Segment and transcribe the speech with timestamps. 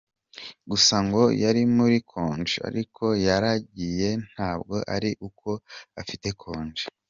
[0.69, 5.49] Gusa ngo yari muri konji, ariko yaragiye ntabwo ari uko
[6.01, 6.85] afite konji.